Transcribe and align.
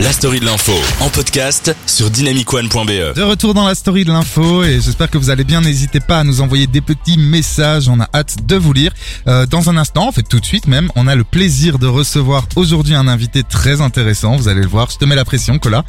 La 0.00 0.12
story 0.12 0.38
de 0.38 0.44
l'info 0.44 0.72
en 1.00 1.08
podcast 1.08 1.74
sur 1.86 2.08
dynamicone.be. 2.08 3.16
De 3.16 3.22
retour 3.22 3.52
dans 3.52 3.66
la 3.66 3.74
story 3.74 4.04
de 4.04 4.12
l'info 4.12 4.62
et 4.62 4.80
j'espère 4.80 5.10
que 5.10 5.18
vous 5.18 5.28
allez 5.30 5.42
bien. 5.42 5.60
N'hésitez 5.60 5.98
pas 5.98 6.20
à 6.20 6.24
nous 6.24 6.40
envoyer 6.40 6.68
des 6.68 6.80
petits 6.80 7.18
messages. 7.18 7.88
On 7.88 7.98
a 7.98 8.08
hâte 8.14 8.46
de 8.46 8.54
vous 8.54 8.72
lire. 8.72 8.92
Euh, 9.26 9.44
dans 9.46 9.70
un 9.70 9.76
instant, 9.76 10.06
en 10.06 10.12
fait 10.12 10.22
tout 10.22 10.38
de 10.38 10.44
suite 10.44 10.68
même, 10.68 10.88
on 10.94 11.08
a 11.08 11.16
le 11.16 11.24
plaisir 11.24 11.80
de 11.80 11.88
recevoir 11.88 12.46
aujourd'hui 12.54 12.94
un 12.94 13.08
invité 13.08 13.42
très 13.42 13.80
intéressant. 13.80 14.36
Vous 14.36 14.46
allez 14.46 14.62
le 14.62 14.68
voir. 14.68 14.88
Je 14.88 14.98
te 14.98 15.04
mets 15.04 15.16
la 15.16 15.24
pression, 15.24 15.58
Cola. 15.58 15.84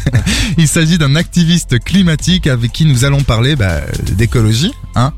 Il 0.58 0.66
s'agit 0.66 0.98
d'un 0.98 1.14
activiste 1.14 1.78
climatique 1.78 2.48
avec 2.48 2.72
qui 2.72 2.86
nous 2.86 3.04
allons 3.04 3.22
parler 3.22 3.54
bah, 3.54 3.82
d'écologie. 4.12 4.72
Hein 4.96 5.12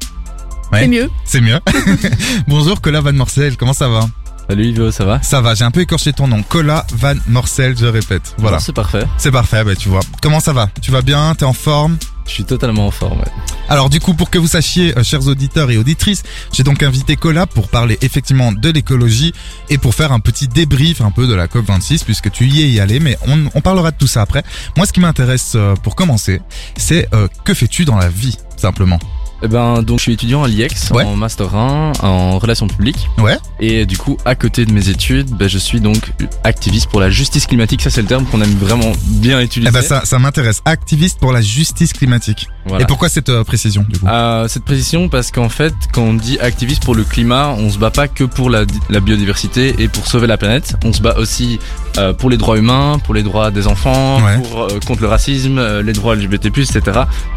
Ouais. 0.72 0.80
C'est 0.80 0.88
mieux. 0.88 1.10
C'est 1.24 1.40
mieux. 1.40 1.60
Bonjour 2.48 2.80
Cola 2.80 3.00
Van 3.00 3.12
Morcel, 3.12 3.56
comment 3.56 3.72
ça 3.72 3.88
va? 3.88 4.00
Salut 4.48 4.66
Ivo, 4.66 4.90
ça 4.92 5.04
va 5.04 5.20
Ça 5.22 5.40
va, 5.40 5.54
j'ai 5.54 5.64
un 5.64 5.72
peu 5.72 5.80
écorché 5.80 6.12
ton 6.12 6.28
nom. 6.28 6.42
Cola 6.44 6.86
Van 6.92 7.14
Morcel, 7.26 7.76
je 7.76 7.86
répète. 7.86 8.34
Voilà. 8.38 8.58
Non, 8.58 8.62
C'est 8.62 8.72
parfait. 8.72 9.04
C'est 9.18 9.32
parfait, 9.32 9.64
bah 9.64 9.74
tu 9.74 9.88
vois. 9.88 10.00
Comment 10.22 10.38
ça 10.38 10.52
va 10.52 10.68
Tu 10.80 10.92
vas 10.92 11.02
bien 11.02 11.34
T'es 11.34 11.44
en 11.44 11.52
forme 11.52 11.96
Je 12.26 12.30
suis 12.30 12.44
totalement 12.44 12.86
en 12.86 12.92
forme. 12.92 13.18
ouais. 13.18 13.32
Alors 13.68 13.90
du 13.90 13.98
coup, 13.98 14.14
pour 14.14 14.30
que 14.30 14.38
vous 14.38 14.46
sachiez, 14.46 14.96
euh, 14.96 15.02
chers 15.02 15.26
auditeurs 15.26 15.68
et 15.72 15.76
auditrices, 15.78 16.22
j'ai 16.52 16.62
donc 16.62 16.84
invité 16.84 17.16
Cola 17.16 17.46
pour 17.46 17.66
parler 17.68 17.98
effectivement 18.02 18.52
de 18.52 18.70
l'écologie 18.70 19.32
et 19.68 19.78
pour 19.78 19.96
faire 19.96 20.12
un 20.12 20.20
petit 20.20 20.46
débrief 20.46 21.00
un 21.00 21.10
peu 21.10 21.26
de 21.26 21.34
la 21.34 21.48
COP26, 21.48 22.04
puisque 22.04 22.30
tu 22.30 22.46
y 22.46 22.62
es 22.62 22.68
y 22.70 22.78
allé, 22.78 23.00
mais 23.00 23.18
on, 23.26 23.46
on 23.52 23.60
parlera 23.60 23.90
de 23.90 23.96
tout 23.96 24.06
ça 24.06 24.22
après. 24.22 24.44
Moi, 24.76 24.86
ce 24.86 24.92
qui 24.92 25.00
m'intéresse 25.00 25.54
euh, 25.56 25.74
pour 25.74 25.96
commencer, 25.96 26.40
c'est 26.76 27.08
euh, 27.12 27.26
que 27.42 27.52
fais-tu 27.52 27.84
dans 27.84 27.96
la 27.96 28.08
vie, 28.08 28.36
simplement? 28.56 29.00
Eh 29.42 29.48
ben, 29.48 29.82
donc 29.82 29.98
je 29.98 30.04
suis 30.04 30.12
étudiant 30.14 30.42
à 30.42 30.48
l'IEX 30.48 30.90
Ouais. 30.92 31.04
en 31.04 31.14
master 31.16 31.54
1 31.54 31.92
en 32.02 32.38
relations 32.38 32.66
publiques. 32.68 33.08
Ouais 33.18 33.36
Et 33.60 33.84
du 33.86 33.98
coup, 33.98 34.16
à 34.24 34.34
côté 34.34 34.64
de 34.64 34.72
mes 34.72 34.88
études, 34.88 35.28
ben, 35.30 35.48
je 35.48 35.58
suis 35.58 35.80
donc 35.80 36.12
activiste 36.44 36.88
pour 36.88 37.00
la 37.00 37.10
justice 37.10 37.46
climatique. 37.46 37.82
Ça, 37.82 37.90
c'est 37.90 38.02
le 38.02 38.08
terme 38.08 38.24
qu'on 38.24 38.40
aime 38.40 38.54
vraiment 38.56 38.92
bien 39.06 39.40
utiliser. 39.40 39.68
Eh 39.70 39.72
ben 39.72 39.82
ça, 39.82 40.04
ça 40.04 40.18
m'intéresse. 40.18 40.62
Activiste 40.64 41.18
pour 41.18 41.32
la 41.32 41.40
justice 41.42 41.92
climatique. 41.92 42.48
Voilà. 42.66 42.84
Et 42.84 42.86
pourquoi 42.86 43.08
cette 43.08 43.28
euh, 43.28 43.44
précision, 43.44 43.84
du 43.88 43.98
coup? 43.98 44.06
Euh, 44.06 44.48
cette 44.48 44.64
précision 44.64 45.08
parce 45.08 45.30
qu'en 45.30 45.48
fait, 45.48 45.74
quand 45.92 46.02
on 46.02 46.14
dit 46.14 46.38
activiste 46.40 46.82
pour 46.84 46.94
le 46.94 47.04
climat, 47.04 47.50
on 47.58 47.70
se 47.70 47.78
bat 47.78 47.90
pas 47.90 48.08
que 48.08 48.24
pour 48.24 48.50
la, 48.50 48.64
la 48.90 49.00
biodiversité 49.00 49.74
et 49.78 49.88
pour 49.88 50.06
sauver 50.06 50.26
la 50.26 50.36
planète. 50.38 50.74
On 50.84 50.92
se 50.92 51.00
bat 51.02 51.16
aussi 51.18 51.58
euh, 51.98 52.12
pour 52.12 52.30
les 52.30 52.36
droits 52.36 52.56
humains, 52.58 52.98
pour 53.04 53.14
les 53.14 53.22
droits 53.22 53.50
des 53.50 53.66
enfants, 53.66 54.22
Ouais. 54.24 54.38
pour, 54.38 54.62
euh, 54.62 54.78
contre 54.86 55.02
le 55.02 55.08
racisme, 55.08 55.58
euh, 55.58 55.82
les 55.82 55.92
droits 55.92 56.14
LGBT+, 56.14 56.46
etc. 56.46 56.80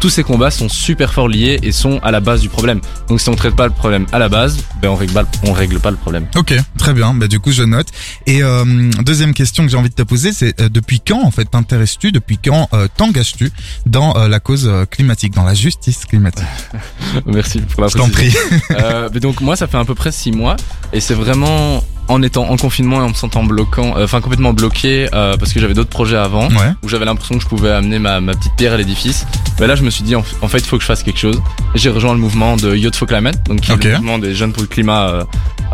Tous 0.00 0.10
ces 0.10 0.22
combats 0.22 0.50
sont 0.50 0.68
super 0.68 1.12
fort 1.12 1.28
liés 1.28 1.58
et 1.62 1.72
sont 1.72 1.98
à 2.02 2.10
la 2.10 2.20
base 2.20 2.40
du 2.40 2.48
problème. 2.48 2.80
Donc 3.08 3.20
si 3.20 3.28
on 3.28 3.34
traite 3.34 3.56
pas 3.56 3.66
le 3.66 3.72
problème 3.72 4.06
à 4.12 4.18
la 4.18 4.28
base, 4.28 4.58
ben 4.82 4.88
on 4.90 4.94
règle 4.96 5.12
pas, 5.12 5.24
on 5.44 5.52
règle 5.52 5.78
pas 5.80 5.90
le 5.90 5.96
problème. 5.96 6.26
Ok, 6.36 6.54
très 6.78 6.92
bien. 6.92 7.14
Bah, 7.14 7.28
du 7.28 7.40
coup, 7.40 7.52
je 7.52 7.62
note. 7.62 7.88
Et 8.26 8.42
euh, 8.42 8.64
deuxième 9.02 9.34
question 9.34 9.64
que 9.64 9.70
j'ai 9.70 9.76
envie 9.76 9.90
de 9.90 9.94
te 9.94 10.02
poser, 10.02 10.32
c'est 10.32 10.60
euh, 10.60 10.68
depuis 10.68 11.00
quand, 11.00 11.22
en 11.24 11.30
fait, 11.30 11.44
t'intéresses-tu, 11.44 12.12
depuis 12.12 12.38
quand 12.38 12.68
euh, 12.74 12.88
t'engages-tu 12.96 13.50
dans 13.86 14.16
euh, 14.16 14.28
la 14.28 14.40
cause 14.40 14.70
climatique, 14.90 15.34
dans 15.34 15.44
la 15.44 15.54
justice 15.54 16.04
climatique? 16.06 16.44
Merci 17.26 17.60
pour 17.60 17.82
la 17.82 17.88
Je 17.88 17.96
t'en 17.96 18.08
prie. 18.08 18.34
Euh, 18.72 19.08
mais 19.12 19.20
donc 19.20 19.40
moi 19.40 19.56
ça 19.56 19.66
fait 19.66 19.76
à 19.78 19.84
peu 19.84 19.94
près 19.94 20.12
six 20.12 20.32
mois 20.32 20.56
et 20.92 21.00
c'est 21.00 21.14
vraiment 21.14 21.82
en 22.10 22.22
étant 22.22 22.48
en 22.50 22.56
confinement 22.56 23.00
et 23.00 23.04
en 23.04 23.08
me 23.10 23.14
sentant 23.14 23.44
bloquant, 23.44 23.96
euh, 23.96 24.04
enfin 24.04 24.20
complètement 24.20 24.52
bloqué 24.52 25.08
euh, 25.14 25.36
parce 25.36 25.52
que 25.52 25.60
j'avais 25.60 25.74
d'autres 25.74 25.88
projets 25.90 26.16
avant 26.16 26.48
Ouais. 26.48 26.72
où 26.82 26.88
j'avais 26.88 27.04
l'impression 27.04 27.36
que 27.36 27.42
je 27.42 27.48
pouvais 27.48 27.70
amener 27.70 27.98
ma, 27.98 28.20
ma 28.20 28.34
petite 28.34 28.52
pierre 28.56 28.72
à 28.72 28.76
l'édifice. 28.76 29.26
Mais 29.58 29.66
là 29.66 29.76
je 29.76 29.82
me 29.82 29.90
suis 29.90 30.02
dit 30.02 30.14
en, 30.16 30.24
en 30.42 30.48
fait 30.48 30.58
il 30.58 30.64
faut 30.66 30.76
que 30.76 30.82
je 30.82 30.86
fasse 30.88 31.02
quelque 31.02 31.18
chose. 31.20 31.40
J'ai 31.74 31.88
rejoint 31.90 32.12
le 32.12 32.18
mouvement 32.20 32.56
de 32.56 32.74
Youth 32.74 32.96
for 32.96 33.08
Climate, 33.08 33.38
donc 33.48 33.60
qui 33.60 33.72
est 33.72 33.76
le 33.84 33.92
mouvement 33.96 34.18
des 34.18 34.34
jeunes 34.34 34.52
pour 34.52 34.62
le 34.62 34.68
climat, 34.68 35.08
euh, 35.08 35.24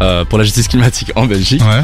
euh, 0.02 0.24
pour 0.24 0.38
la 0.38 0.44
justice 0.44 0.68
climatique 0.68 1.10
en 1.16 1.26
Belgique. 1.26 1.62
Ouais. 1.62 1.82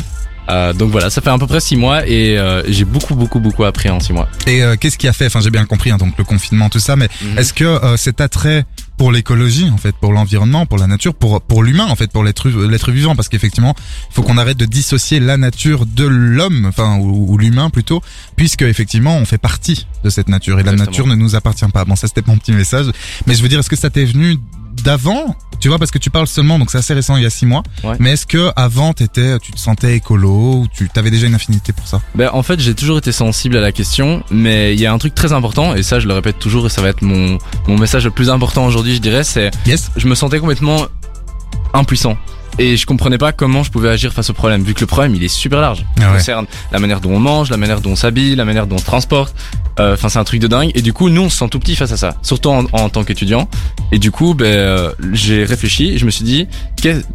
Euh, 0.51 0.73
donc 0.73 0.91
voilà, 0.91 1.09
ça 1.09 1.21
fait 1.21 1.31
à 1.31 1.39
peu 1.39 1.47
près 1.47 1.61
six 1.61 1.77
mois 1.77 2.05
et 2.07 2.37
euh, 2.37 2.63
j'ai 2.67 2.85
beaucoup 2.85 3.15
beaucoup 3.15 3.39
beaucoup 3.39 3.63
appris 3.65 3.89
en 3.91 4.01
six 4.01 4.13
mois. 4.13 4.29
Et 4.49 4.63
euh, 4.63 4.75
qu'est-ce 4.79 4.99
qui 4.99 5.07
a 5.07 5.13
fait, 5.13 5.27
enfin 5.27 5.41
j'ai 5.41 5.51
bien 5.51 5.65
compris, 5.67 5.93
hein, 5.93 5.99
donc 5.99 6.15
le 6.19 6.25
confinement, 6.25 6.69
tout 6.69 6.81
ça, 6.81 6.97
mais 6.97 7.09
Mhm. 7.23 7.39
est-ce 7.39 7.53
que 7.55 7.65
euh, 7.65 7.97
cet 7.97 8.21
attrait 8.21 8.65
pour 8.97 9.13
l'écologie, 9.13 9.69
en 9.71 9.77
fait, 9.77 9.95
pour 9.97 10.13
l'environnement, 10.13 10.67
pour 10.67 10.79
la 10.79 10.87
nature, 10.87 11.15
pour 11.15 11.41
pour 11.43 11.63
l'humain, 11.63 11.87
en 11.87 11.97
fait, 11.97 12.11
pour 12.11 12.25
l'être 12.25 12.49
l'être 12.49 12.93
vivant, 12.93 13.17
parce 13.17 13.29
qu'effectivement, 13.29 13.75
il 14.11 14.15
faut 14.15 14.23
qu'on 14.23 14.39
arrête 14.39 14.57
de 14.57 14.67
dissocier 14.67 15.21
la 15.21 15.37
nature 15.37 15.87
de 15.87 16.05
l'homme, 16.05 16.67
enfin 16.67 16.99
ou, 16.99 17.33
ou 17.33 17.39
l'humain 17.39 17.71
plutôt, 17.71 18.03
puisque 18.37 18.63
effectivement 18.63 19.17
on 19.17 19.25
fait 19.25 19.39
partie 19.39 19.87
de 20.05 20.11
cette 20.11 20.29
nature 20.29 20.61
et 20.61 20.63
la 20.63 20.73
nature 20.73 21.07
ne 21.07 21.15
nous 21.15 21.35
appartient 21.35 21.67
pas. 21.73 21.85
Bon, 21.85 21.97
ça 21.97 22.07
c'était 22.07 22.23
mon 22.27 22.37
petit 22.37 22.53
message, 22.53 22.87
mais 23.27 23.35
je 23.35 23.43
veux 23.43 23.49
dire, 23.49 23.61
est-ce 23.61 23.71
que 23.71 23.77
ça 23.77 23.91
t'est 23.91 24.05
venu 24.05 24.39
d'avant 24.85 25.37
tu 25.61 25.69
vois 25.69 25.79
parce 25.79 25.91
que 25.93 25.99
tu 25.99 26.11
parles 26.11 26.27
seulement 26.27 26.59
donc 26.59 26.71
c'est 26.71 26.79
assez 26.79 26.93
récent 26.95 27.17
il 27.17 27.23
y 27.23 27.27
a 27.27 27.31
six 27.31 27.47
mois 27.47 27.63
Ouais. 27.85 27.95
mais 28.01 28.13
est-ce 28.13 28.27
que 28.27 28.51
avant 28.57 28.93
t'étais 28.93 29.39
tu 29.39 29.53
te 29.53 29.59
sentais 29.61 29.95
écolo 29.97 30.31
ou 30.63 30.67
tu 30.73 30.89
t'avais 30.89 31.11
déjà 31.11 31.27
une 31.27 31.35
affinité 31.35 31.73
pour 31.73 31.87
ça? 31.87 32.01
Ben, 32.15 32.31
en 32.33 32.43
fait, 32.43 32.59
j'ai 32.61 32.75
toujours 32.75 32.99
été 32.99 33.13
sensible 33.13 33.57
à 33.57 33.61
la 33.61 33.71
question, 33.73 34.23
mais 34.31 34.75
il 34.75 34.81
y 34.81 34.87
a 34.87 34.93
un 34.93 34.99
truc 34.99 35.15
très 35.15 35.33
important, 35.33 35.75
et 35.75 35.83
ça, 35.83 36.01
je 36.01 36.09
le 36.09 36.15
répète 36.15 36.39
toujours, 36.39 36.67
et 36.67 36.69
ça 36.69 36.83
va 36.83 36.89
être 36.89 37.03
mon, 37.03 37.39
mon 37.69 37.79
message 37.79 38.05
le 38.05 38.11
plus 38.11 38.29
important 38.31 38.65
aujourd'hui, 38.67 38.95
je 38.97 39.01
dirais, 39.01 39.23
c'est, 39.25 39.51
yes 39.67 39.91
je 39.97 40.07
me 40.09 40.15
sentais 40.15 40.39
complètement 40.41 40.87
impuissant. 41.75 42.17
Et 42.59 42.77
je 42.77 42.85
comprenais 42.87 43.19
pas 43.19 43.33
comment 43.33 43.63
je 43.63 43.71
pouvais 43.71 43.89
agir 43.89 44.13
face 44.13 44.29
au 44.31 44.35
problème, 44.35 44.63
vu 44.63 44.75
que 44.75 44.81
le 44.81 44.87
problème, 44.87 45.15
il 45.15 45.25
est 45.25 45.29
super 45.29 45.61
large. 45.61 45.85
Il 45.97 46.03
Ah 46.03 46.11
ouais. 46.11 46.17
concerne 46.19 46.47
la 46.71 46.79
manière 46.79 47.01
dont 47.01 47.11
on 47.13 47.19
mange, 47.19 47.49
la 47.51 47.57
manière 47.57 47.81
dont 47.81 47.93
on 47.93 47.97
s'habille, 47.97 48.35
la 48.37 48.45
manière 48.45 48.67
dont 48.67 48.77
on 48.77 48.79
se 48.79 48.85
transporte. 48.85 49.35
Euh, 49.81 49.95
Enfin, 49.95 50.09
c'est 50.11 50.19
un 50.19 50.25
truc 50.25 50.41
de 50.41 50.47
dingue. 50.49 50.71
Et 50.75 50.83
du 50.83 50.93
coup, 50.93 51.09
nous, 51.09 51.23
on 51.23 51.31
se 51.31 51.39
sent 51.39 51.49
tout 51.49 51.59
petit 51.59 51.77
face 51.77 51.93
à 51.93 51.97
ça, 51.97 52.17
surtout 52.23 52.51
en, 52.51 52.65
en 52.73 52.89
tant 52.91 53.05
qu'étudiant. 53.05 53.49
Et 53.91 53.99
du 53.99 54.11
coup, 54.11 54.35
ben, 54.35 54.45
euh, 54.47 54.93
j'ai 55.13 55.45
réfléchi, 55.45 55.93
et 55.93 55.99
je 55.99 56.05
me 56.05 56.11
suis 56.11 56.25
dit, 56.25 56.47
qu'est- 56.77 57.07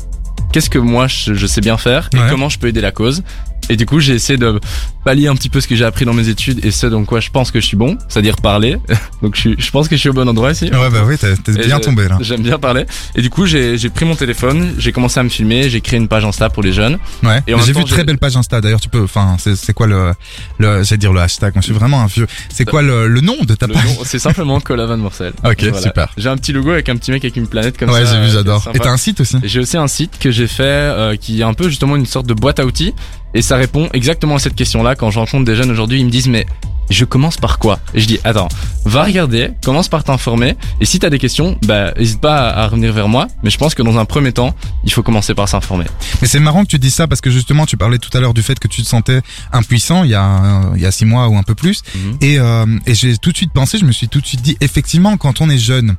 qu'est-ce 0.51 0.69
que 0.71 0.79
moi, 0.79 1.05
je, 1.07 1.33
je 1.35 1.45
sais 1.47 1.61
bien 1.61 1.77
faire, 1.77 2.09
et 2.13 2.17
Ouais. 2.17 2.27
comment 2.29 2.49
je 2.49 2.57
peux 2.57 2.67
aider 2.67 2.81
la 2.81 2.91
cause? 2.91 3.21
Et 3.69 3.75
du 3.75 3.85
coup, 3.85 3.99
j'ai 3.99 4.13
essayé 4.13 4.37
de 4.37 4.59
pallier 5.03 5.27
un 5.27 5.35
petit 5.35 5.49
peu 5.49 5.61
ce 5.61 5.67
que 5.67 5.75
j'ai 5.75 5.85
appris 5.85 6.05
dans 6.05 6.13
mes 6.13 6.29
études 6.29 6.63
et 6.65 6.71
ce 6.71 6.87
dans 6.87 7.03
quoi 7.05 7.19
je 7.19 7.29
pense 7.29 7.51
que 7.51 7.59
je 7.59 7.65
suis 7.65 7.77
bon, 7.77 7.97
c'est-à-dire 8.09 8.35
parler. 8.37 8.77
Donc, 9.21 9.35
je, 9.35 9.41
suis, 9.41 9.55
je 9.57 9.71
pense 9.71 9.87
que 9.87 9.95
je 9.95 9.99
suis 10.01 10.09
au 10.09 10.13
bon 10.13 10.27
endroit 10.27 10.51
ici. 10.51 10.65
ouais 10.65 10.89
bah 10.89 11.01
oui 11.05 11.17
t'es 11.17 11.33
bien 11.65 11.79
tombé 11.79 12.07
là 12.07 12.17
J'aime 12.21 12.41
bien 12.41 12.59
parler. 12.59 12.85
Et 13.15 13.21
du 13.21 13.29
coup, 13.29 13.45
j'ai 13.45 13.77
j'ai 13.77 13.89
pris 13.89 14.05
mon 14.05 14.15
téléphone, 14.15 14.73
j'ai 14.77 14.91
commencé 14.91 15.19
à 15.19 15.23
me 15.23 15.29
filmer, 15.29 15.69
j'ai 15.69 15.81
créé 15.81 15.97
une 15.99 16.07
page 16.07 16.25
Insta 16.25 16.49
pour 16.49 16.63
les 16.63 16.73
jeunes. 16.73 16.97
Ouais. 17.23 17.41
Et 17.47 17.53
J'ai 17.65 17.73
vu 17.73 17.83
très 17.85 17.97
j'ai- 17.97 18.03
belle 18.03 18.17
page 18.17 18.35
Insta. 18.37 18.61
D'ailleurs, 18.61 18.79
tu 18.79 18.89
peux. 18.89 19.03
Enfin, 19.03 19.35
c'est 19.39 19.55
c'est 19.55 19.73
quoi 19.73 19.87
le 19.87 20.13
le. 20.59 20.83
J'allais 20.83 20.97
dire 20.97 21.13
le 21.13 21.19
hashtag. 21.21 21.53
Moi, 21.55 21.61
je 21.61 21.65
suis 21.65 21.73
vraiment 21.73 22.01
un 22.01 22.07
vieux. 22.07 22.27
C'est 22.49 22.65
quoi 22.65 22.81
le, 22.81 23.07
le 23.07 23.21
nom 23.21 23.35
de 23.43 23.55
ta 23.55 23.67
page 23.67 23.83
c'est 24.05 24.19
simplement 24.19 24.59
Colavan 24.59 24.97
Morcel. 24.97 25.33
Ok, 25.43 25.63
Voilà. 25.63 25.81
super. 25.81 26.07
J'ai 26.17 26.29
un 26.29 26.37
petit 26.37 26.51
logo 26.53 26.71
avec 26.71 26.89
un 26.89 26.95
petit 26.97 27.11
mec 27.11 27.23
avec 27.23 27.35
une 27.37 27.47
planète 27.47 27.77
comme 27.77 27.89
Ouais, 27.89 28.05
ça. 28.05 28.11
j'ai 28.11 28.17
euh, 28.17 28.21
vu, 28.23 28.27
est 28.27 28.31
j'adore. 28.31 28.69
Et 28.73 28.79
t'as 28.79 28.91
un 28.91 28.97
site 28.97 29.21
aussi. 29.21 29.37
J'ai 29.43 29.59
aussi 29.59 29.77
un 29.77 29.87
site 29.87 30.17
que 30.19 30.29
j'ai 30.31 30.47
fait 30.47 30.63
euh, 30.63 31.15
qui 31.15 31.39
est 31.41 31.43
un 31.43 31.53
peu 31.53 31.69
justement 31.69 31.95
une 31.95 32.05
sorte 32.05 32.25
de 32.27 32.33
boîte 32.33 32.59
à 32.59 32.65
outils 32.65 32.93
et 33.33 33.41
ça 33.41 33.56
répond 33.57 33.89
exactement 33.93 34.35
à 34.35 34.39
cette 34.39 34.55
question-là 34.55 34.95
quand 34.95 35.11
je 35.11 35.19
rencontre 35.19 35.45
des 35.45 35.55
jeunes 35.55 35.71
aujourd'hui, 35.71 35.99
ils 35.99 36.05
me 36.05 36.11
disent 36.11 36.27
mais 36.27 36.45
je 36.89 37.05
commence 37.05 37.37
par 37.37 37.59
quoi? 37.59 37.79
Et 37.93 37.99
je 37.99 38.07
dis 38.07 38.19
attends, 38.23 38.47
va 38.85 39.03
regarder, 39.03 39.51
commence 39.63 39.89
par 39.89 40.03
t'informer 40.03 40.55
et 40.79 40.85
si 40.85 40.99
t'as 40.99 41.09
des 41.09 41.19
questions, 41.19 41.57
bah 41.65 41.93
hésite 41.97 42.21
pas 42.21 42.49
à 42.49 42.67
revenir 42.67 42.93
vers 42.93 43.07
moi, 43.07 43.27
mais 43.43 43.49
je 43.49 43.57
pense 43.57 43.75
que 43.75 43.83
dans 43.83 43.97
un 43.97 44.05
premier 44.05 44.31
temps, 44.31 44.55
il 44.83 44.91
faut 44.91 45.03
commencer 45.03 45.33
par 45.33 45.49
s'informer. 45.49 45.85
Mais 46.21 46.27
c'est 46.27 46.39
marrant 46.39 46.63
que 46.63 46.69
tu 46.69 46.79
dis 46.79 46.91
ça 46.91 47.07
parce 47.07 47.21
que 47.21 47.29
justement, 47.29 47.65
tu 47.65 47.77
parlais 47.77 47.97
tout 47.97 48.15
à 48.17 48.21
l'heure 48.21 48.33
du 48.33 48.41
fait 48.41 48.57
que 48.59 48.67
tu 48.67 48.81
te 48.81 48.87
sentais 48.87 49.21
impuissant 49.51 50.03
il 50.03 50.11
y 50.11 50.15
a 50.15 50.71
il 50.75 50.81
y 50.81 50.85
a 50.85 50.91
six 50.91 51.05
mois 51.05 51.27
ou 51.27 51.37
un 51.37 51.43
peu 51.43 51.55
plus. 51.55 51.83
Mhm. 51.95 52.17
Et 52.21 52.39
euh, 52.39 52.65
et 52.85 52.95
j'ai 52.95 53.17
tout 53.17 53.31
de 53.31 53.37
suite 53.37 53.51
pensé. 53.53 53.77
Je 53.77 53.85
me 53.85 53.91
suis 53.91 54.07
tout 54.07 54.21
de 54.21 54.25
suite 54.25 54.41
dit 54.41 54.57
effectivement 54.61 55.17
quand 55.17 55.41
on 55.41 55.49
est 55.49 55.57
jeune. 55.57 55.95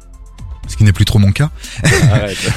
Ce 0.69 0.77
qui 0.77 0.85
n'est 0.85 0.93
plus 0.93 1.05
trop 1.05 1.19
mon 1.19 1.33
cas. 1.33 1.51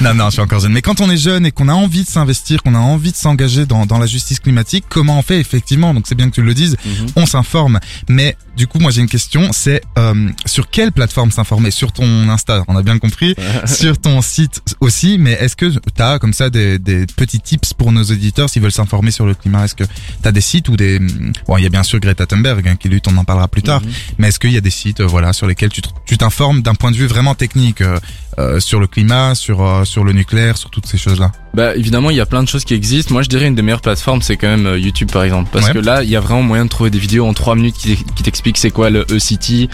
Non, 0.00 0.14
non, 0.14 0.26
je 0.26 0.32
suis 0.32 0.40
encore 0.40 0.60
jeune. 0.60 0.72
Mais 0.72 0.82
quand 0.82 1.00
on 1.00 1.10
est 1.10 1.16
jeune 1.16 1.46
et 1.46 1.52
qu'on 1.52 1.68
a 1.68 1.72
envie 1.72 2.04
de 2.04 2.08
s'investir, 2.08 2.62
qu'on 2.62 2.74
a 2.74 2.78
envie 2.78 3.12
de 3.12 3.16
s'engager 3.16 3.66
dans, 3.66 3.86
dans 3.86 3.98
la 3.98 4.06
justice 4.06 4.40
climatique, 4.40 4.84
comment 4.88 5.18
on 5.18 5.22
fait 5.22 5.38
effectivement? 5.38 5.94
Donc 5.94 6.04
c'est 6.06 6.14
bien 6.14 6.28
que 6.28 6.34
tu 6.34 6.42
le 6.42 6.54
dises. 6.54 6.76
Mhm. 6.84 7.06
on 7.16 7.26
s'informe. 7.26 7.78
Mais 8.08 8.36
du 8.56 8.66
coup, 8.66 8.78
moi 8.78 8.90
j'ai 8.90 9.00
une 9.00 9.08
question, 9.08 9.50
c'est 9.52 9.80
euh, 9.98 10.28
sur 10.46 10.68
quelle 10.70 10.92
plateforme 10.92 11.30
s'informer? 11.30 11.70
Sur 11.70 11.92
ton 11.92 12.28
Insta, 12.28 12.64
on 12.68 12.76
a 12.76 12.82
bien 12.82 12.98
compris. 12.98 13.34
sur 13.66 13.98
ton 13.98 14.20
site 14.22 14.60
aussi, 14.80 15.16
mais 15.18 15.32
est-ce 15.32 15.56
que 15.56 15.66
tu 15.66 16.02
as 16.02 16.18
comme 16.18 16.32
ça 16.32 16.50
des, 16.50 16.78
des 16.78 17.06
petits 17.06 17.40
tips 17.40 17.72
pour 17.74 17.92
nos 17.92 18.02
auditeurs 18.04 18.50
s'ils 18.50 18.62
veulent 18.62 18.72
s'informer 18.72 19.10
sur 19.10 19.26
le 19.26 19.34
climat? 19.34 19.64
Est-ce 19.64 19.74
que 19.74 19.84
tu 19.84 20.28
as 20.28 20.32
des 20.32 20.40
sites 20.40 20.68
ou 20.68 20.76
des... 20.76 20.98
Bon, 21.46 21.56
il 21.56 21.62
y 21.62 21.66
a 21.66 21.70
bien 21.70 21.82
sûr 21.82 21.98
Greta 22.00 22.26
Thunberg 22.26 22.66
hein, 22.68 22.76
qui 22.76 22.88
lutte, 22.88 23.08
on 23.08 23.16
en 23.16 23.24
parlera 23.24 23.48
plus 23.48 23.62
tard, 23.62 23.80
Mhm. 23.82 23.90
mais 24.18 24.28
est-ce 24.28 24.38
qu'il 24.38 24.52
y 24.52 24.56
a 24.58 24.60
des 24.60 24.70
sites 24.70 25.00
euh, 25.00 25.06
voilà, 25.06 25.32
sur 25.32 25.46
lesquels 25.46 25.70
tu 26.06 26.18
t'informes 26.18 26.62
d'un 26.62 26.74
point 26.74 26.90
de 26.90 26.96
vue 26.96 27.06
vraiment 27.06 27.34
technique 27.34 27.80
euh, 27.80 27.98
euh, 28.38 28.60
sur 28.60 28.80
le 28.80 28.86
climat, 28.86 29.34
sur, 29.34 29.62
euh, 29.64 29.84
sur 29.84 30.04
le 30.04 30.12
nucléaire, 30.12 30.56
sur 30.58 30.70
toutes 30.70 30.86
ces 30.86 30.98
choses-là? 30.98 31.32
Bah 31.54 31.76
évidemment 31.76 32.08
il 32.10 32.16
y 32.16 32.20
a 32.20 32.26
plein 32.26 32.42
de 32.42 32.48
choses 32.48 32.64
qui 32.64 32.72
existent. 32.74 33.12
Moi 33.12 33.22
je 33.22 33.28
dirais 33.28 33.46
une 33.46 33.54
des 33.54 33.62
meilleures 33.62 33.80
plateformes 33.82 34.22
c'est 34.22 34.36
quand 34.38 34.48
même 34.48 34.66
euh, 34.66 34.78
YouTube 34.78 35.10
par 35.12 35.22
exemple 35.22 35.50
parce 35.52 35.66
Ouais. 35.66 35.72
que 35.74 35.78
là 35.78 36.02
il 36.02 36.08
y 36.10 36.16
a 36.16 36.20
vraiment 36.20 36.42
moyen 36.42 36.64
de 36.64 36.70
trouver 36.70 36.88
des 36.90 36.98
vidéos 36.98 37.26
en 37.26 37.34
3 37.34 37.56
minutes 37.56 37.76
qui, 37.76 37.96
qui 37.96 38.22
t'expliquent 38.22 38.56
c'est 38.58 38.70
quoi 38.70 38.88
le 38.90 39.04
E-City. 39.10 39.68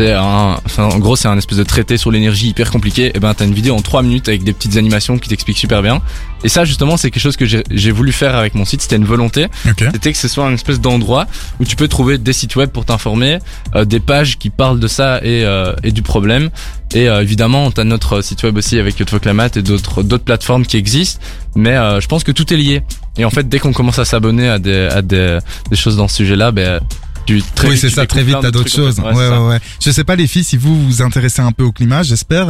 Un, 0.00 0.56
enfin, 0.66 0.84
en 0.84 0.98
gros 0.98 1.14
c'est 1.14 1.28
un 1.28 1.38
espèce 1.38 1.58
de 1.58 1.62
traité 1.62 1.96
sur 1.96 2.10
l'énergie 2.10 2.48
hyper 2.48 2.70
compliqué. 2.70 3.12
Et 3.16 3.20
ben 3.20 3.32
t'as 3.34 3.44
une 3.44 3.54
vidéo 3.54 3.74
en 3.76 3.80
3 3.82 4.02
minutes 4.02 4.28
avec 4.28 4.42
des 4.44 4.52
petites 4.52 4.76
animations 4.76 5.18
qui 5.18 5.28
t'expliquent 5.28 5.58
super 5.58 5.82
bien. 5.82 6.02
Et 6.44 6.48
ça 6.48 6.64
justement 6.64 6.96
c'est 6.96 7.10
quelque 7.10 7.22
chose 7.22 7.36
que 7.36 7.46
j'ai 7.46 7.90
voulu 7.90 8.12
faire 8.12 8.34
avec 8.36 8.54
mon 8.54 8.64
site. 8.64 8.82
C'était 8.82 8.96
une 8.96 9.04
volonté. 9.04 9.46
Ok. 9.68 9.84
C'était 9.92 10.12
que 10.12 10.18
ce 10.18 10.28
soit 10.28 10.46
un 10.46 10.52
espèce 10.54 10.80
d'endroit 10.80 11.26
où 11.60 11.64
tu 11.64 11.74
peux 11.76 11.88
trouver 11.88 12.18
des 12.18 12.32
sites 12.32 12.54
web 12.56 12.70
pour 12.70 12.84
t'informer, 12.84 13.38
euh, 13.74 13.84
des 13.84 14.00
pages 14.00 14.36
qui 14.38 14.50
parlent 14.50 14.80
de 14.80 14.88
ça 14.88 15.18
et, 15.22 15.44
euh, 15.44 15.74
et 15.82 15.90
du 15.92 16.02
problème. 16.02 16.50
Et 16.92 17.08
euh, 17.08 17.22
évidemment, 17.22 17.70
t'as 17.70 17.84
notre 17.84 18.20
site 18.22 18.42
web 18.44 18.56
aussi 18.56 18.78
avec 18.78 18.98
Yotfoclamat 18.98 19.50
et 19.56 19.62
d'autres 19.62 20.02
d'autres 20.02 20.24
plateformes 20.24 20.64
qui 20.64 20.76
existent. 20.76 21.20
Mais 21.56 21.76
euh, 21.76 22.00
je 22.00 22.06
pense 22.08 22.24
que 22.24 22.32
tout 22.32 22.52
est 22.52 22.56
lié. 22.56 22.82
Et 23.16 23.24
en 23.24 23.30
fait, 23.30 23.48
dès 23.48 23.58
qu'on 23.58 23.72
commence 23.72 23.98
à 23.98 24.04
s'abonner 24.04 24.48
à 24.48 24.58
des 24.58 24.88
à 24.90 25.02
des, 25.02 25.38
des 25.70 25.76
choses 25.76 25.96
dans 25.96 26.08
ce 26.08 26.16
sujet-là, 26.16 26.52
ben 26.52 26.80
tu 27.26 27.42
très 27.54 27.68
oui, 27.68 27.78
c'est 27.78 27.88
ça, 27.88 28.06
très 28.06 28.22
vite, 28.22 28.36
t'as 28.40 28.50
d'autres 28.50 28.72
en 28.72 28.84
choses. 28.84 28.96
fait. 28.96 29.02
Ouais, 29.02 29.28
ouais, 29.28 29.48
ouais. 29.48 29.58
Je 29.80 29.90
sais 29.90 30.04
pas, 30.04 30.16
les 30.16 30.26
filles, 30.26 30.44
si 30.44 30.56
vous 30.56 30.86
vous 30.86 31.02
intéressez 31.02 31.40
un 31.40 31.52
peu 31.52 31.64
au 31.64 31.72
climat, 31.72 32.02
j'espère. 32.02 32.48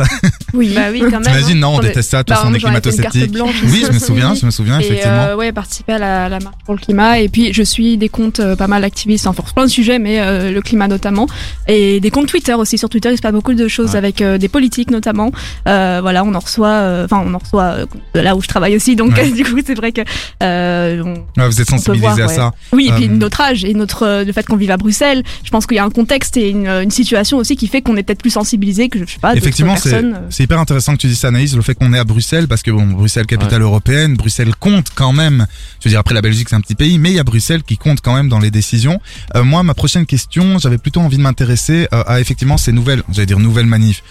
Oui, 0.52 0.72
bah 0.74 0.82
oui, 0.90 1.00
quand 1.00 1.10
même. 1.10 1.22
T'imagines, 1.22 1.58
non, 1.58 1.76
on 1.76 1.80
déteste 1.80 2.10
ça, 2.10 2.24
tous 2.24 2.34
Bah, 2.34 2.42
on 2.44 2.48
est 2.48 2.50
moi, 2.50 2.58
j'en 2.58 2.70
ai 2.70 2.80
fait 2.80 2.90
une 2.90 2.96
carte 3.02 3.12
climato-sceptique. 3.12 3.32
blanche 3.32 3.54
Oui, 3.64 3.84
je 3.86 3.92
me 3.92 3.98
souviens, 4.04 4.34
je 4.34 4.46
me 4.46 4.50
souviens, 4.50 4.78
effectivement. 4.80 5.12
euh, 5.12 5.36
ouais, 5.36 5.52
participer 5.52 5.94
à 5.94 6.28
la, 6.28 6.40
marche 6.40 6.56
pour 6.64 6.74
le 6.74 6.80
climat. 6.80 7.20
Et 7.20 7.28
puis 7.28 7.52
je 7.52 7.62
suis 7.62 7.96
des 7.96 8.08
comptes 8.08 8.40
euh, 8.40 8.56
pas 8.56 8.66
mal 8.66 8.84
activistes, 8.84 9.26
enfin 9.26 9.34
pour 9.34 9.52
plein 9.52 9.64
de 9.64 9.70
sujets, 9.70 9.98
mais 9.98 10.20
euh, 10.20 10.50
le 10.52 10.60
climat 10.60 10.88
notamment. 10.88 11.26
Et 11.68 12.00
des 12.00 12.10
comptes 12.10 12.26
Twitter 12.26 12.54
aussi. 12.54 12.78
Sur 12.78 12.88
Twitter, 12.88 13.10
il 13.12 13.16
se 13.16 13.22
passe 13.22 13.32
beaucoup 13.32 13.54
de 13.54 13.68
choses 13.68 13.96
avec 13.96 14.22
des 14.22 14.48
politiques 14.48 14.90
notamment. 14.90 15.30
Voilà, 15.64 16.24
on 16.24 16.34
en 16.34 16.40
reçoit. 16.40 17.04
Enfin, 17.04 17.22
on 17.24 17.34
en 17.34 17.38
reçoit 17.38 17.76
de 18.14 18.20
là 18.20 18.36
où 18.36 18.42
je 18.42 18.48
travaille 18.48 18.76
aussi. 18.76 18.96
Donc 18.96 19.14
du 19.34 19.44
coup, 19.44 19.58
c'est 19.64 19.74
vrai 19.74 19.92
que 19.92 20.00
vous 20.00 21.60
êtes 21.60 21.72
on 21.72 21.76
peut 21.76 21.78
sensibilisé 21.78 21.98
voir, 21.98 22.18
à 22.18 22.28
ça. 22.28 22.52
Oui, 22.72 22.88
et 22.88 22.92
puis 22.92 23.08
notre 23.08 23.40
âge 23.40 23.64
et 23.64 23.74
notre 23.74 24.24
le 24.24 24.32
fait 24.32 24.46
qu'on 24.46 24.56
à 24.70 24.76
Bruxelles, 24.76 25.22
je 25.44 25.50
pense 25.50 25.66
qu'il 25.66 25.76
y 25.76 25.80
a 25.80 25.84
un 25.84 25.90
contexte 25.90 26.36
et 26.36 26.50
une, 26.50 26.66
une 26.66 26.90
situation 26.90 27.38
aussi 27.38 27.56
qui 27.56 27.68
fait 27.68 27.82
qu'on 27.82 27.96
est 27.96 28.02
peut-être 28.02 28.20
plus 28.20 28.30
sensibilisé 28.30 28.88
que 28.88 28.98
je 28.98 29.04
sais 29.12 29.18
pas 29.20 29.34
Effectivement, 29.36 29.76
c'est 29.76 30.44
hyper 30.44 30.58
intéressant 30.58 30.92
que 30.94 30.98
tu 31.00 31.06
dises 31.06 31.18
ça, 31.18 31.28
Anaïs, 31.28 31.54
le 31.54 31.62
fait 31.62 31.74
qu'on 31.74 31.92
est 31.92 31.98
à 31.98 32.04
Bruxelles, 32.04 32.48
parce 32.48 32.62
que 32.62 32.70
bon, 32.70 32.86
Bruxelles, 32.86 33.26
capitale 33.26 33.62
européenne, 33.62 34.14
Bruxelles 34.14 34.54
compte 34.58 34.88
quand 34.94 35.12
même. 35.12 35.46
Je 35.80 35.88
veux 35.88 35.90
dire, 35.90 36.00
après 36.00 36.14
la 36.14 36.22
Belgique, 36.22 36.48
c'est 36.48 36.56
un 36.56 36.60
petit 36.60 36.74
pays, 36.74 36.98
mais 36.98 37.10
il 37.10 37.16
y 37.16 37.18
a 37.18 37.24
Bruxelles 37.24 37.62
qui 37.62 37.76
compte 37.76 38.00
quand 38.00 38.14
même 38.14 38.28
dans 38.28 38.38
les 38.38 38.50
décisions. 38.50 39.00
Euh, 39.34 39.44
moi, 39.44 39.62
ma 39.62 39.74
prochaine 39.74 40.06
question, 40.06 40.58
j'avais 40.58 40.78
plutôt 40.78 41.00
envie 41.00 41.16
de 41.16 41.22
m'intéresser 41.22 41.88
euh, 41.92 42.02
à 42.06 42.20
effectivement 42.20 42.56
ces 42.56 42.72
nouvelles, 42.72 43.02
j'allais 43.10 43.26
dire 43.26 43.38
nouvelles 43.38 43.66
manifs. 43.66 44.02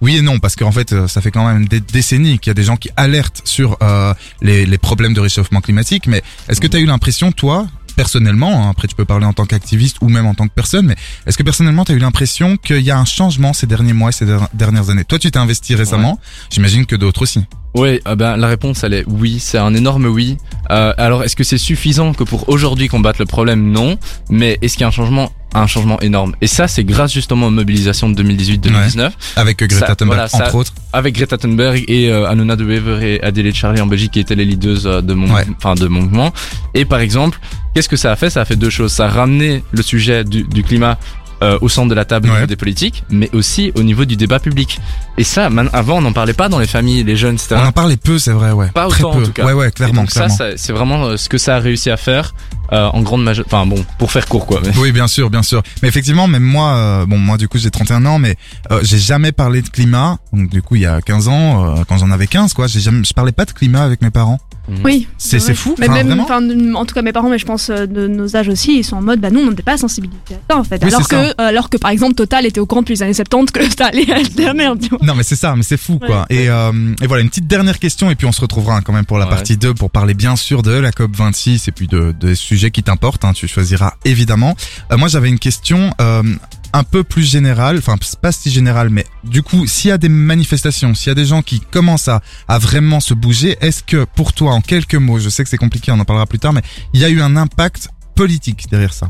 Oui 0.00 0.16
et 0.16 0.22
non, 0.22 0.38
parce 0.38 0.56
qu'en 0.56 0.72
fait, 0.72 0.92
euh, 0.92 1.08
ça 1.08 1.20
fait 1.20 1.30
quand 1.30 1.46
même 1.46 1.68
des 1.68 1.80
décennies 1.80 2.38
qu'il 2.38 2.50
y 2.50 2.52
a 2.52 2.54
des 2.54 2.64
gens 2.64 2.76
qui 2.76 2.90
alertent 2.96 3.42
sur 3.44 3.78
euh, 3.82 4.12
les, 4.40 4.66
les 4.66 4.78
problèmes 4.78 5.14
de 5.14 5.20
réchauffement 5.20 5.60
climatique. 5.60 6.06
Mais 6.06 6.22
est-ce 6.48 6.60
que 6.60 6.66
tu 6.66 6.76
as 6.76 6.80
eu 6.80 6.86
l'impression, 6.86 7.32
toi, 7.32 7.66
personnellement, 7.94 8.66
hein, 8.66 8.70
après 8.70 8.88
tu 8.88 8.94
peux 8.94 9.04
parler 9.04 9.26
en 9.26 9.32
tant 9.32 9.44
qu'activiste 9.46 9.96
ou 10.00 10.08
même 10.08 10.26
en 10.26 10.34
tant 10.34 10.46
que 10.48 10.52
personne, 10.54 10.86
mais 10.86 10.96
est-ce 11.26 11.36
que 11.38 11.42
personnellement 11.42 11.84
tu 11.84 11.92
as 11.92 11.94
eu 11.94 11.98
l'impression 11.98 12.56
qu'il 12.56 12.80
y 12.80 12.90
a 12.90 12.98
un 12.98 13.04
changement 13.04 13.52
ces 13.52 13.66
derniers 13.66 13.92
mois, 13.92 14.10
et 14.10 14.12
ces 14.12 14.26
der- 14.26 14.48
dernières 14.54 14.90
années? 14.90 15.04
Toi, 15.04 15.18
tu 15.18 15.30
t'es 15.30 15.38
investi 15.38 15.74
récemment, 15.74 16.18
j'imagine 16.50 16.86
que 16.86 16.96
d'autres 16.96 17.22
aussi. 17.22 17.44
Oui, 17.74 18.00
ah 18.04 18.16
ben, 18.16 18.36
la 18.36 18.48
réponse 18.48 18.84
elle 18.84 18.92
est 18.92 19.04
oui, 19.06 19.38
c'est 19.40 19.56
un 19.56 19.74
énorme 19.74 20.04
oui. 20.04 20.36
Euh, 20.70 20.92
alors 20.98 21.24
est-ce 21.24 21.36
que 21.36 21.44
c'est 21.44 21.56
suffisant 21.56 22.12
que 22.12 22.22
pour 22.22 22.48
aujourd'hui 22.50 22.88
combattre 22.88 23.20
le 23.20 23.26
problème? 23.26 23.72
Non, 23.72 23.96
mais 24.28 24.58
est-ce 24.60 24.74
qu'il 24.74 24.82
y 24.82 24.84
a 24.84 24.88
un 24.88 24.90
changement 24.90 25.32
un 25.54 25.66
changement 25.66 26.00
énorme 26.00 26.34
Et 26.40 26.46
ça 26.46 26.68
c'est 26.68 26.84
grâce 26.84 27.12
justement 27.12 27.46
aux 27.48 27.50
mobilisations 27.50 28.08
de 28.08 28.22
2018-2019 28.22 29.10
Avec 29.36 29.62
euh, 29.62 29.66
Greta 29.66 29.86
Ça, 29.88 29.96
Thunberg, 29.96 30.16
voilà, 30.16 30.28
ça- 30.28 30.44
entre 30.46 30.54
autres. 30.56 30.72
avec 30.92 31.14
Greta 31.14 31.36
Thunberg 31.38 31.84
et 31.88 32.08
euh, 32.10 32.26
Anona 32.28 32.56
de 32.56 32.64
Wever 32.64 32.98
et 33.06 33.22
Adelaide 33.22 33.54
Charlie 33.54 33.80
en 33.80 33.86
Belgique 33.86 34.12
qui 34.12 34.20
étaient 34.20 34.34
les 34.34 34.44
leaders 34.44 34.86
euh, 34.86 35.00
de 35.02 35.14
mon 35.14 35.32
Ouais. 35.32 35.46
enfin 35.58 35.74
de 35.74 35.86
mon 35.88 36.02
mouvement. 36.02 36.32
Et 36.74 36.84
par 36.84 37.00
exemple, 37.00 37.38
qu'est-ce 37.74 37.88
que 37.88 37.96
ça 37.96 38.12
a 38.12 38.16
fait? 38.16 38.30
Ça 38.30 38.40
a 38.42 38.44
fait 38.44 38.56
deux 38.56 38.70
choses. 38.70 38.92
Ça 38.92 39.06
a 39.06 39.08
ramené 39.08 39.62
le 39.72 39.82
sujet 39.82 40.24
du, 40.24 40.42
du 40.44 40.62
climat 40.62 40.98
euh, 41.42 41.58
au 41.60 41.68
centre 41.68 41.88
de 41.88 41.94
la 41.94 42.04
table 42.04 42.30
Ouais. 42.30 42.46
des 42.46 42.54
politiques, 42.56 43.02
mais 43.10 43.28
aussi 43.32 43.72
au 43.74 43.82
niveau 43.82 44.04
du 44.04 44.16
débat 44.16 44.38
public. 44.38 44.78
Et 45.18 45.24
ça, 45.24 45.48
avant, 45.72 45.98
on 45.98 46.00
n'en 46.02 46.12
parlait 46.12 46.34
pas 46.34 46.48
dans 46.48 46.58
les 46.60 46.68
familles, 46.68 47.02
les 47.02 47.16
jeunes, 47.16 47.34
etc. 47.34 47.56
On 47.58 47.66
en 47.66 47.72
parlait 47.72 47.96
peu, 47.96 48.18
c'est 48.18 48.30
vrai, 48.30 48.52
ouais. 48.52 48.68
Pas 48.72 48.86
Très 48.88 49.02
autant, 49.02 49.10
en 49.10 49.16
peu. 49.18 49.24
tout 49.24 49.32
cas. 49.32 49.44
Ouais, 49.46 49.52
ouais, 49.52 49.68
Et 49.68 49.72
clairement, 49.72 50.02
donc 50.02 50.10
clairement. 50.10 50.34
ça, 50.34 50.56
c'est 50.56 50.72
vraiment 50.72 51.04
euh, 51.04 51.16
ce 51.16 51.28
que 51.28 51.38
ça 51.38 51.56
a 51.56 51.58
réussi 51.58 51.90
à 51.90 51.96
faire 51.96 52.32
euh, 52.72 52.88
en 52.92 53.02
grande 53.02 53.22
majorité. 53.22 53.54
Enfin 53.54 53.66
bon, 53.66 53.84
pour 53.98 54.10
faire 54.10 54.26
court 54.26 54.46
quoi. 54.46 54.60
Mais... 54.64 54.72
Oui, 54.78 54.92
bien 54.92 55.06
sûr, 55.06 55.30
bien 55.30 55.42
sûr. 55.42 55.62
Mais 55.82 55.88
effectivement, 55.88 56.26
même 56.26 56.42
moi, 56.42 56.74
euh, 56.74 57.06
bon, 57.06 57.18
moi 57.18 57.36
du 57.36 57.48
coup 57.48 57.58
j'ai 57.58 57.70
31 57.70 58.06
ans, 58.06 58.18
mais 58.18 58.36
euh, 58.70 58.80
j'ai 58.82 58.98
jamais 58.98 59.32
parlé 59.32 59.62
de 59.62 59.68
climat. 59.68 60.18
Donc 60.32 60.48
du 60.48 60.62
coup, 60.62 60.76
il 60.76 60.82
y 60.82 60.86
a 60.86 61.00
15 61.00 61.28
ans, 61.28 61.78
euh, 61.78 61.82
quand 61.88 61.98
j'en 61.98 62.10
avais 62.10 62.26
15, 62.26 62.54
quoi, 62.54 62.66
j'ai 62.66 62.80
jamais, 62.80 63.04
je 63.04 63.12
parlais 63.12 63.32
pas 63.32 63.44
de 63.44 63.52
climat 63.52 63.82
avec 63.82 64.02
mes 64.02 64.10
parents. 64.10 64.40
Oui, 64.84 65.08
C'est- 65.18 65.40
fou, 65.54 65.74
Mais 65.78 65.88
enfin, 65.88 66.04
même, 66.04 66.20
enfin, 66.20 66.40
en 66.74 66.84
tout 66.86 66.94
cas, 66.94 67.02
mes 67.02 67.12
parents, 67.12 67.28
mais 67.28 67.38
je 67.38 67.44
pense 67.44 67.68
euh, 67.68 67.86
de 67.86 68.06
nos 68.06 68.36
âges 68.36 68.48
aussi, 68.48 68.78
ils 68.78 68.84
sont 68.84 68.96
en 68.96 69.02
mode, 69.02 69.20
bah 69.20 69.30
nous, 69.30 69.40
on 69.40 69.50
n'était 69.50 69.62
pas 69.62 69.76
sensibilisés 69.76 70.16
à 70.30 70.52
ça 70.52 70.58
en 70.58 70.64
fait. 70.64 70.80
Oui, 70.82 70.88
alors 70.88 71.08
que, 71.08 71.40
alors 71.42 71.68
que 71.70 71.76
par 71.76 71.90
exemple, 71.90 72.14
Total 72.14 72.46
était 72.46 72.60
au 72.60 72.66
courant 72.66 72.82
depuis 72.82 72.94
les 72.94 73.02
années 73.02 73.12
70 73.12 73.50
que 73.52 73.64
ça 73.76 73.86
allait 73.86 74.08
être 74.08 74.38
la 74.40 74.54
merde. 74.54 74.78
Tu 74.80 74.88
vois. 74.88 74.98
Non, 75.02 75.14
mais 75.16 75.24
c'est 75.24 75.36
ça, 75.36 75.56
mais 75.56 75.62
c'est 75.64 75.76
fou, 75.76 75.98
quoi. 75.98 76.26
Ouais. 76.30 76.36
Et, 76.44 76.48
euh, 76.48 76.72
et 77.02 77.06
voilà, 77.06 77.22
une 77.22 77.28
petite 77.28 77.46
dernière 77.48 77.78
question, 77.78 78.10
et 78.10 78.14
puis 78.14 78.26
on 78.26 78.32
se 78.32 78.40
retrouvera 78.40 78.76
hein, 78.76 78.82
quand 78.84 78.92
même 78.92 79.04
pour 79.04 79.18
la 79.18 79.24
Ouais. 79.24 79.30
partie 79.30 79.56
2 79.56 79.74
pour 79.74 79.90
parler 79.90 80.14
bien 80.14 80.36
sûr 80.36 80.62
de 80.62 80.70
la 80.72 80.92
COP 80.92 81.14
26 81.16 81.66
et 81.68 81.72
puis 81.72 81.88
de, 81.88 82.12
des 82.18 82.34
sujets 82.36 82.70
qui 82.70 82.82
t'importent. 82.82 83.24
Hein, 83.24 83.32
tu 83.34 83.48
choisiras 83.48 83.94
évidemment. 84.04 84.54
Euh, 84.92 84.96
moi, 84.96 85.08
j'avais 85.08 85.28
une 85.28 85.38
question. 85.40 85.92
Euh, 86.00 86.22
un 86.72 86.84
peu 86.84 87.04
plus 87.04 87.22
générale, 87.28 87.78
enfin 87.78 87.96
pas 88.20 88.32
si 88.32 88.50
générale, 88.50 88.88
mais 88.90 89.04
du 89.24 89.42
coup, 89.42 89.66
s'il 89.66 89.88
y 89.88 89.92
a 89.92 89.98
des 89.98 90.08
manifestations, 90.08 90.94
s'il 90.94 91.08
y 91.08 91.10
a 91.10 91.14
des 91.14 91.26
gens 91.26 91.42
qui 91.42 91.60
commencent 91.60 92.08
à, 92.08 92.22
à 92.48 92.58
vraiment 92.58 93.00
se 93.00 93.14
bouger, 93.14 93.56
est-ce 93.60 93.82
que 93.82 94.04
pour 94.04 94.32
toi, 94.32 94.52
en 94.52 94.60
quelques 94.60 94.94
mots, 94.94 95.18
je 95.18 95.28
sais 95.28 95.44
que 95.44 95.50
c'est 95.50 95.58
compliqué, 95.58 95.92
on 95.92 96.00
en 96.00 96.04
parlera 96.04 96.26
plus 96.26 96.38
tard, 96.38 96.52
mais 96.52 96.62
il 96.92 97.00
y 97.00 97.04
a 97.04 97.08
eu 97.08 97.20
un 97.20 97.36
impact 97.36 97.88
politique 98.14 98.66
derrière 98.70 98.92
ça? 98.94 99.08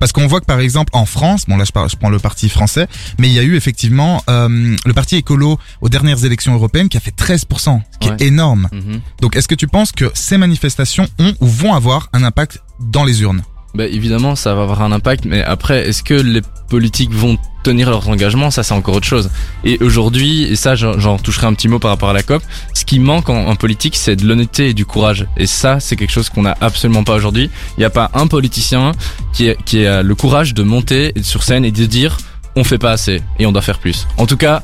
Parce 0.00 0.10
qu'on 0.10 0.26
voit 0.26 0.40
que 0.40 0.44
par 0.46 0.58
exemple 0.58 0.90
en 0.92 1.06
France, 1.06 1.44
bon 1.46 1.56
là 1.56 1.62
je, 1.64 1.70
parle, 1.70 1.88
je 1.88 1.94
prends 1.94 2.10
le 2.10 2.18
parti 2.18 2.48
français, 2.48 2.88
mais 3.20 3.28
il 3.28 3.32
y 3.32 3.38
a 3.38 3.44
eu 3.44 3.54
effectivement 3.54 4.24
euh, 4.28 4.76
le 4.84 4.92
parti 4.92 5.14
écolo 5.14 5.56
aux 5.80 5.88
dernières 5.88 6.24
élections 6.24 6.52
européennes 6.52 6.88
qui 6.88 6.96
a 6.96 7.00
fait 7.00 7.14
13%, 7.16 7.46
ce 7.46 7.98
qui 8.00 8.08
Ouais. 8.08 8.16
est 8.18 8.22
énorme. 8.26 8.68
Mhm. 8.72 9.00
Donc 9.20 9.36
est-ce 9.36 9.46
que 9.46 9.54
tu 9.54 9.68
penses 9.68 9.92
que 9.92 10.10
ces 10.14 10.36
manifestations 10.36 11.06
ont 11.20 11.32
ou 11.40 11.46
vont 11.46 11.74
avoir 11.74 12.08
un 12.12 12.24
impact 12.24 12.60
dans 12.80 13.04
les 13.04 13.22
urnes? 13.22 13.42
Bah, 13.74 13.86
évidemment, 13.86 14.36
ça 14.36 14.54
va 14.54 14.62
avoir 14.62 14.82
un 14.82 14.92
impact, 14.92 15.24
mais 15.24 15.42
après, 15.42 15.88
est-ce 15.88 16.02
que 16.04 16.14
les 16.14 16.42
politiques 16.68 17.12
vont 17.12 17.36
tenir 17.64 17.90
leurs 17.90 18.08
engagements 18.08 18.50
Ça, 18.52 18.62
c'est 18.62 18.74
encore 18.74 18.94
autre 18.94 19.06
chose. 19.06 19.30
Et 19.64 19.78
aujourd'hui, 19.82 20.44
et 20.44 20.54
ça, 20.54 20.76
j'en 20.76 21.18
toucherai 21.18 21.46
un 21.48 21.54
petit 21.54 21.66
mot 21.66 21.80
par 21.80 21.90
rapport 21.90 22.10
à 22.10 22.12
la 22.12 22.22
COP, 22.22 22.42
ce 22.72 22.84
qui 22.84 23.00
manque 23.00 23.28
en, 23.30 23.56
politique, 23.56 23.96
c'est 23.96 24.14
de 24.14 24.26
l'honnêteté 24.26 24.68
et 24.68 24.74
du 24.74 24.86
courage. 24.86 25.26
Et 25.36 25.46
ça, 25.46 25.80
c'est 25.80 25.96
quelque 25.96 26.12
chose 26.12 26.28
qu'on 26.28 26.42
n'a 26.42 26.56
absolument 26.60 27.02
pas 27.02 27.14
aujourd'hui. 27.14 27.50
Il 27.76 27.80
n'y 27.80 27.84
a 27.84 27.90
pas 27.90 28.10
un 28.14 28.28
politicien 28.28 28.92
qui, 29.32 29.48
est- 29.48 29.62
qui 29.64 29.84
a 29.86 30.02
le 30.02 30.14
courage 30.14 30.54
de 30.54 30.62
monter 30.62 31.12
sur 31.22 31.42
scène 31.42 31.64
et 31.64 31.72
de 31.72 31.84
dire 31.86 32.16
on 32.56 32.62
fait 32.62 32.78
pas 32.78 32.92
assez 32.92 33.22
et 33.40 33.46
on 33.46 33.50
doit 33.52 33.62
faire 33.62 33.78
plus. 33.80 34.06
En 34.18 34.26
tout 34.26 34.36
cas, 34.36 34.62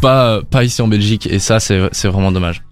pas, 0.00 0.40
pas 0.42 0.64
ici 0.64 0.82
en 0.82 0.88
Belgique, 0.88 1.28
et 1.30 1.38
ça, 1.38 1.60
c'est 1.60 2.08
vraiment 2.08 2.32
dommage. 2.32 2.62